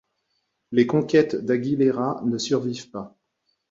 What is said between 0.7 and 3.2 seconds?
Les conquêtes d'Aguilera ne survivent pas.